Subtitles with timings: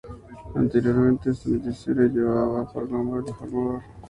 [0.55, 3.83] Anteriormente este noticiero llevaba por nombre El informador.